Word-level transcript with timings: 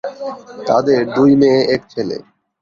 তাদের 0.67 0.99
দুই 1.15 1.31
মেয়ে 1.35 1.61
এক 1.75 1.81
ছেলে। 1.93 2.17